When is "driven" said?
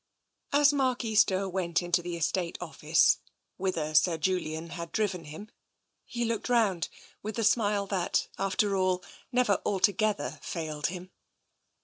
4.91-5.25